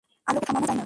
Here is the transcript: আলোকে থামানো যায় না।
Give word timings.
আলোকে 0.27 0.45
থামানো 0.47 0.65
যায় 0.65 0.69
না। 0.69 0.79